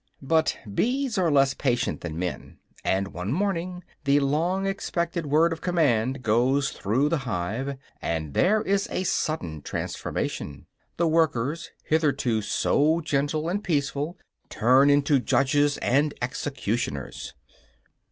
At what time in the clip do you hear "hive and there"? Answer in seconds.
7.19-8.63